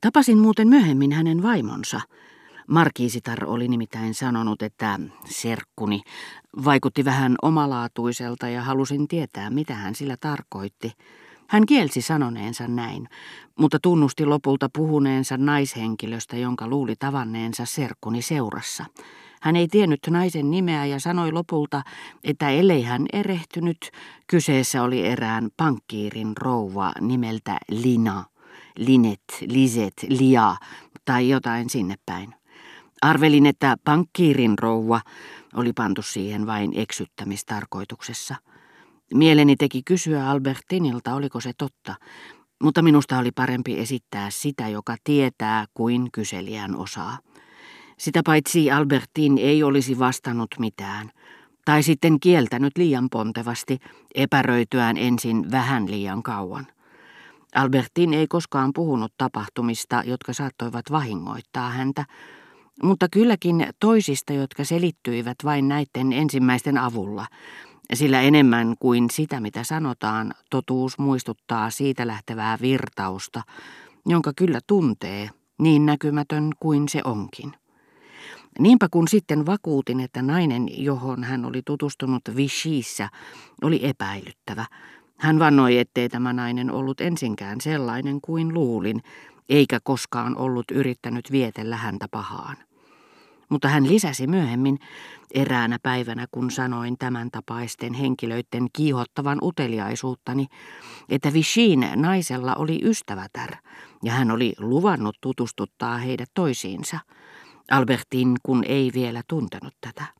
[0.00, 2.00] Tapasin muuten myöhemmin hänen vaimonsa.
[2.66, 6.02] Markiisitar oli nimittäin sanonut, että serkkuni
[6.64, 10.92] vaikutti vähän omalaatuiselta ja halusin tietää, mitä hän sillä tarkoitti.
[11.48, 13.08] Hän kielsi sanoneensa näin,
[13.58, 18.84] mutta tunnusti lopulta puhuneensa naishenkilöstä, jonka luuli tavanneensa serkkuni seurassa.
[19.40, 21.82] Hän ei tiennyt naisen nimeä ja sanoi lopulta,
[22.24, 23.90] että ellei hän erehtynyt,
[24.26, 28.24] kyseessä oli erään pankkiirin rouva nimeltä Lina,
[28.78, 30.56] Linet, Liset, Lia
[31.04, 32.34] tai jotain sinne päin.
[33.02, 35.00] Arvelin, että pankkiirin rouva
[35.54, 38.34] oli pantu siihen vain eksyttämistarkoituksessa.
[39.14, 41.94] Mieleni teki kysyä Albertinilta, oliko se totta,
[42.62, 47.18] mutta minusta oli parempi esittää sitä, joka tietää, kuin kyselijän osaa.
[47.98, 51.10] Sitä paitsi Albertin ei olisi vastannut mitään,
[51.64, 53.78] tai sitten kieltänyt liian pontevasti,
[54.14, 56.66] epäröityään ensin vähän liian kauan.
[57.54, 62.04] Albertin ei koskaan puhunut tapahtumista, jotka saattoivat vahingoittaa häntä,
[62.82, 67.26] mutta kylläkin toisista, jotka selittyivät vain näiden ensimmäisten avulla,
[67.94, 73.42] sillä enemmän kuin sitä, mitä sanotaan, totuus muistuttaa siitä lähtevää virtausta,
[74.06, 77.52] jonka kyllä tuntee, niin näkymätön kuin se onkin.
[78.58, 83.08] Niinpä kun sitten vakuutin, että nainen, johon hän oli tutustunut Vichyssä,
[83.62, 84.66] oli epäilyttävä.
[85.18, 89.02] Hän vannoi, ettei tämä nainen ollut ensinkään sellainen kuin luulin,
[89.48, 92.56] eikä koskaan ollut yrittänyt vietellä häntä pahaan.
[93.48, 94.78] Mutta hän lisäsi myöhemmin
[95.34, 100.46] eräänä päivänä, kun sanoin tämän tapaisten henkilöiden kiihottavan uteliaisuuttani,
[101.08, 103.56] että Vichin naisella oli ystävätär
[104.02, 106.98] ja hän oli luvannut tutustuttaa heidät toisiinsa.
[107.70, 110.17] Albertin kun ei vielä tuntenut tätä.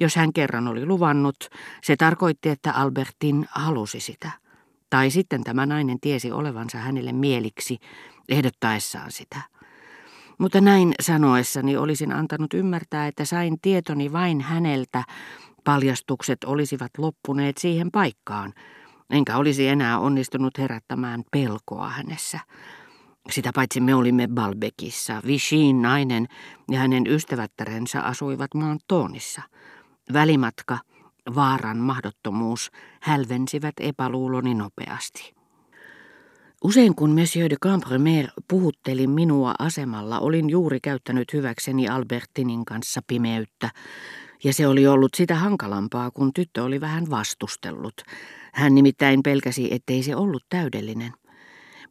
[0.00, 1.36] Jos hän kerran oli luvannut,
[1.82, 4.30] se tarkoitti, että Albertin halusi sitä.
[4.90, 7.78] Tai sitten tämä nainen tiesi olevansa hänelle mieliksi
[8.28, 9.40] ehdottaessaan sitä.
[10.38, 15.04] Mutta näin sanoessani olisin antanut ymmärtää, että sain tietoni vain häneltä.
[15.64, 18.52] Paljastukset olisivat loppuneet siihen paikkaan,
[19.10, 22.40] enkä olisi enää onnistunut herättämään pelkoa hänessä.
[23.30, 25.22] Sitä paitsi me olimme Balbekissa.
[25.26, 26.26] Vichin nainen
[26.70, 29.42] ja hänen ystävättärensä asuivat maan toonissa.
[30.12, 30.78] Välimatka,
[31.34, 35.34] vaaran mahdottomuus hälvensivät epäluuloni nopeasti.
[36.64, 43.70] Usein kun Monsieur de Campremer puhutteli minua asemalla, olin juuri käyttänyt hyväkseni Albertinin kanssa pimeyttä,
[44.44, 47.94] ja se oli ollut sitä hankalampaa, kun tyttö oli vähän vastustellut.
[48.52, 51.12] Hän nimittäin pelkäsi, ettei se ollut täydellinen.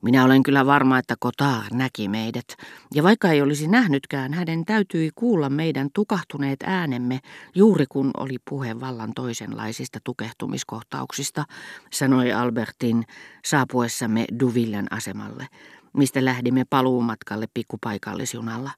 [0.06, 2.46] Minä olen kyllä varma, että Kotar näki meidät,
[2.94, 7.20] ja vaikka ei olisi nähnytkään, hänen täytyi kuulla meidän tukahtuneet äänemme
[7.56, 11.44] juuri kun oli puhe vallan toisenlaisista tukehtumiskohtauksista,
[11.92, 13.04] sanoi Albertin
[13.46, 15.48] saapuessamme Duvillen asemalle,
[15.94, 18.72] mistä lähdimme paluumatkalle pikkupaikallisjunalla.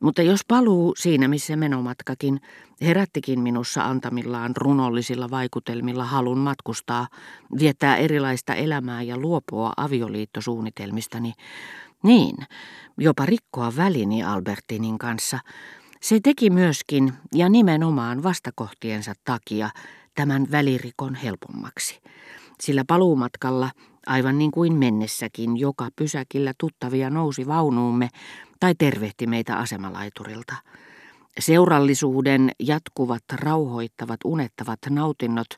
[0.00, 2.40] Mutta jos paluu siinä missä menomatkakin
[2.80, 7.08] herättikin minussa antamillaan runollisilla vaikutelmilla halun matkustaa,
[7.58, 11.32] viettää erilaista elämää ja luopua avioliittosuunnitelmistani,
[12.02, 12.36] niin
[12.98, 15.38] jopa rikkoa välini Albertinin kanssa,
[16.00, 19.70] se teki myöskin ja nimenomaan vastakohtiensa takia
[20.14, 22.00] tämän välirikon helpommaksi.
[22.60, 23.70] Sillä paluumatkalla,
[24.06, 28.08] aivan niin kuin mennessäkin, joka pysäkillä tuttavia nousi vaunuumme
[28.60, 30.54] tai tervehti meitä asemalaiturilta.
[31.38, 35.48] Seurallisuuden jatkuvat, rauhoittavat, unettavat nautinnot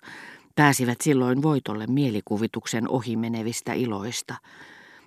[0.57, 4.35] pääsivät silloin voitolle mielikuvituksen ohimenevistä iloista.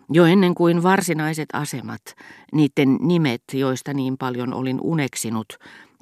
[0.10, 2.02] Jo ennen kuin varsinaiset asemat,
[2.54, 5.58] niiden nimet, joista niin paljon olin uneksinut,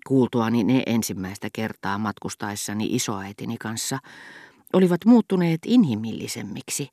[0.08, 4.00] kuultuani ne ensimmäistä kertaa matkustaessani isoäitini kanssa,
[4.74, 6.90] olivat muuttuneet inhimillisemmiksi,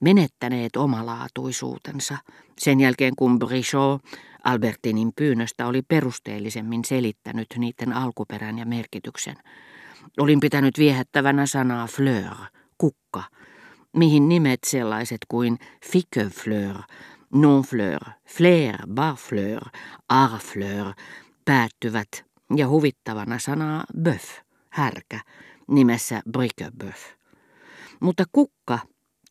[0.00, 2.18] menettäneet omalaatuisuutensa
[2.58, 4.02] sen jälkeen kun Brichot
[4.44, 9.36] Albertinin pyynnöstä oli perusteellisemmin selittänyt niiden alkuperän ja merkityksen.
[10.18, 12.36] Olin pitänyt viehättävänä sanaa fleur,
[12.78, 13.22] kukka,
[13.96, 15.58] mihin nimet sellaiset kuin
[15.92, 16.76] fiquefleur,
[17.34, 19.62] nonfleur, flair, barfleur,
[20.08, 20.92] arfleur
[21.44, 22.24] päättyvät
[22.56, 25.20] ja huvittavana sanaa bœuf, härkä,
[25.68, 27.04] nimessä briquebeuf.
[28.00, 28.78] Mutta kukka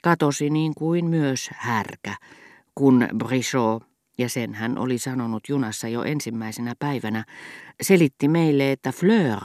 [0.03, 2.15] katosi niin kuin myös härkä,
[2.75, 3.83] kun Brichot,
[4.17, 7.25] ja sen hän oli sanonut junassa jo ensimmäisenä päivänä,
[7.81, 9.39] selitti meille, että fleur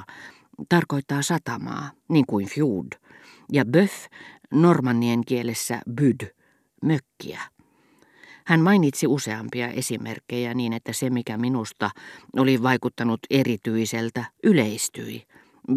[0.68, 2.92] tarkoittaa satamaa, niin kuin fjord,
[3.52, 4.08] ja bœuf
[4.50, 6.34] normannien kielessä byd,
[6.84, 7.40] mökkiä.
[8.46, 11.90] Hän mainitsi useampia esimerkkejä niin, että se mikä minusta
[12.36, 15.22] oli vaikuttanut erityiseltä yleistyi.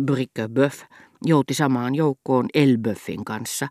[0.06, 0.82] Briquebeuf
[1.26, 3.68] jouti samaan joukkoon Elböffin kanssa,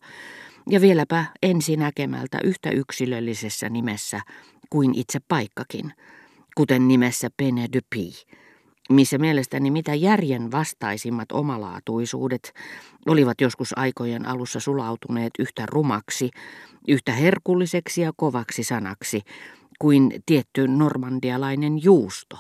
[0.71, 4.21] ja vieläpä ensinäkemältä yhtä yksilöllisessä nimessä
[4.71, 5.93] kuin itse paikkakin,
[6.55, 8.13] kuten nimessä Pene de Pie,
[8.91, 12.53] missä mielestäni mitä järjen vastaisimmat omalaatuisuudet
[13.07, 16.31] olivat joskus aikojen alussa sulautuneet yhtä rumaksi,
[16.89, 19.23] yhtä herkulliseksi ja kovaksi sanaksi
[19.79, 22.39] kuin tietty normandialainen juusto.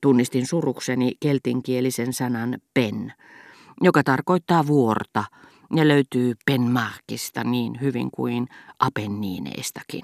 [0.00, 3.12] Tunnistin surukseni keltinkielisen sanan pen,
[3.80, 5.24] joka tarkoittaa vuorta
[5.74, 8.48] ja löytyy penmarkista niin hyvin kuin
[8.78, 10.02] apenniineistakin.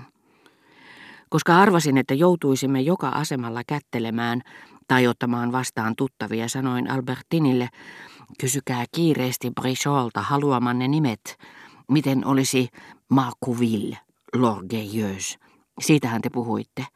[1.29, 4.43] Koska arvasin, että joutuisimme joka asemalla kättelemään
[4.89, 7.69] tai ottamaan vastaan tuttavia, sanoin Albertinille,
[8.41, 11.39] kysykää kiireesti Bricholta haluamanne nimet,
[11.91, 12.69] miten olisi
[13.09, 13.99] Marcouville,
[14.37, 15.39] l'orgueilleuse.
[15.81, 16.87] Siitähän te puhuitte.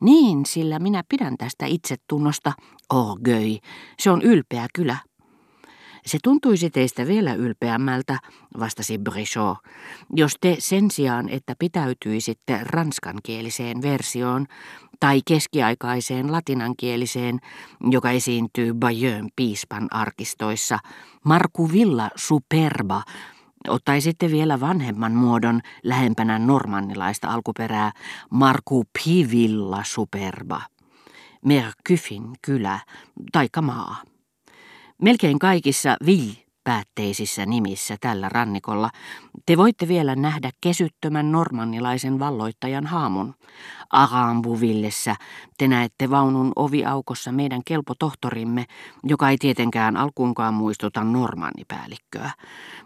[0.00, 2.52] Niin, sillä minä pidän tästä itsetunnosta.
[2.92, 3.58] Orgueil,
[3.98, 4.96] se on ylpeä kylä.
[6.06, 8.18] Se tuntuisi teistä vielä ylpeämmältä,
[8.58, 9.58] vastasi Brichot,
[10.16, 14.46] jos te sen sijaan, että pitäytyisitte ranskankieliseen versioon
[15.00, 17.38] tai keskiaikaiseen latinankieliseen,
[17.90, 20.78] joka esiintyy Bayeux piispan arkistoissa,
[21.24, 23.02] Marku Villa Superba,
[23.68, 27.92] ottaisitte vielä vanhemman muodon lähempänä normannilaista alkuperää
[28.30, 30.62] Marku Pivilla Superba,
[31.44, 32.78] Merkyfin kylä,
[33.32, 34.09] taikka maa.
[35.00, 38.90] Melkein kaikissa vi-päätteisissä nimissä tällä rannikolla
[39.46, 43.34] te voitte vielä nähdä kesyttömän normannilaisen valloittajan haamun.
[43.90, 45.16] Arambuvillessä
[45.58, 48.64] te näette vaunun oviaukossa meidän kelpotohtorimme,
[49.04, 52.30] joka ei tietenkään alkuunkaan muistuta normannipäällikköä.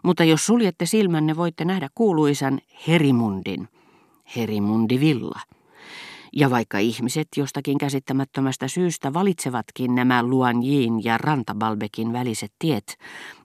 [0.03, 3.69] Mutta jos suljette silmänne, voitte nähdä kuuluisan Herimundin,
[4.37, 5.41] Herimundi Villa.
[6.37, 12.97] Ja vaikka ihmiset jostakin käsittämättömästä syystä valitsevatkin nämä Luanjin ja Rantabalbekin väliset tiet,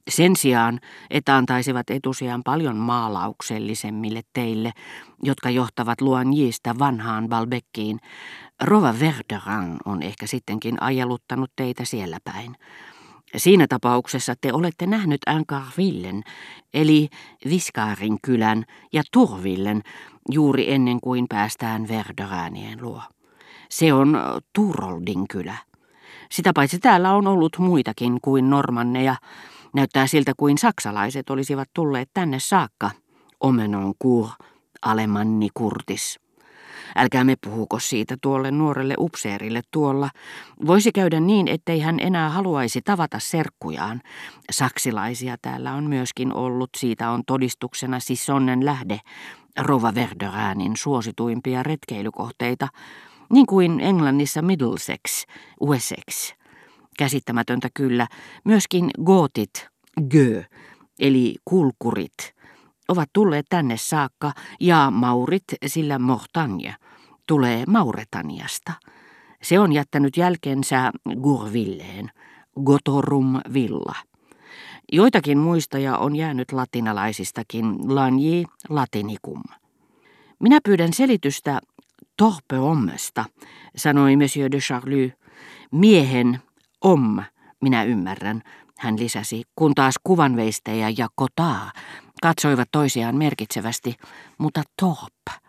[0.10, 4.72] sen sijaan, että antaisivat etusiaan paljon maalauksellisemmille teille,
[5.24, 8.00] jotka johtavat Luanjista vanhaan Balbekkiin,
[8.64, 12.56] Rova Verderan on ehkä sittenkin ajeluttanut teitä siellä päin.
[13.38, 16.24] Siinä tapauksessa te olette nähnyt Ancarvillen,
[16.74, 17.10] eli
[17.50, 18.64] Viskaarin kylän
[18.94, 19.82] ja Turvillen,
[20.30, 23.02] juuri ennen kuin päästään Verderäänien luo.
[23.70, 24.18] Se on
[24.54, 25.56] Turoldin kylä.
[26.32, 29.16] Sitä paitsi täällä on ollut muitakin kuin normanneja.
[29.74, 32.92] Näyttää siltä kuin saksalaiset olisivat tulleet tänne saakka.
[33.40, 34.28] Omenon kur,
[34.82, 36.20] alemanni kurtis.
[36.96, 40.10] Älkäämme puhuko siitä tuolle nuorelle upseerille tuolla.
[40.68, 44.02] Voisi käydä niin, ettei hän enää haluaisi tavata serkkujaan.
[44.52, 49.00] Saksilaisia täällä on myöskin ollut, siitä on todistuksena Sissonnen lähde,
[49.60, 52.68] Rova Verderäänin suosituimpia retkeilykohteita,
[53.34, 55.26] niin kuin Englannissa Middlesex,
[55.64, 56.34] Wessex.
[56.98, 58.08] Käsittämätöntä kyllä,
[58.46, 59.68] myöskin gootit,
[60.12, 60.44] gö,
[61.00, 62.36] eli kulkurit,
[62.88, 66.76] ovat tulleet tänne saakka ja maurit, sillä Mortagne
[67.28, 68.74] tulee Mauretaniasta.
[69.44, 70.92] Se on jättänyt jälkensä
[71.22, 72.10] Gurvilleen,
[72.64, 73.96] Gotorum Villa.
[74.92, 79.44] Joitakin muistoja on jäänyt latinalaisistakin, lani latinicum.
[80.40, 81.60] Minä pyydän selitystä
[82.18, 83.26] torpeommesta,
[83.76, 85.14] sanoi Monsieur de Charlie.
[85.72, 86.40] Miehen
[86.84, 87.24] om,
[87.62, 88.42] minä ymmärrän,
[88.78, 91.72] hän lisäsi, kun taas kuvanveistäjä ja kotaa
[92.22, 93.96] katsoivat toisiaan merkitsevästi,
[94.38, 95.44] mutta torp,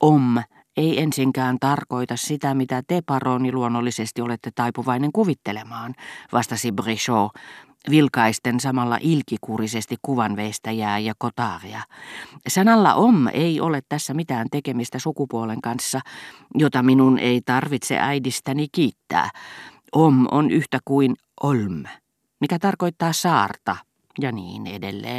[0.00, 0.36] om,
[0.76, 5.94] ei ensinkään tarkoita sitä, mitä te, paroni, luonnollisesti olette taipuvainen kuvittelemaan,
[6.32, 7.32] vastasi Brichot,
[7.90, 11.82] vilkaisten samalla ilkikurisesti kuvanveistäjää ja kotaaria.
[12.48, 16.00] Sanalla om ei ole tässä mitään tekemistä sukupuolen kanssa,
[16.54, 19.30] jota minun ei tarvitse äidistäni kiittää.
[19.92, 21.84] Om on yhtä kuin olm,
[22.40, 23.76] mikä tarkoittaa saarta
[24.20, 25.18] ja niin edelleen.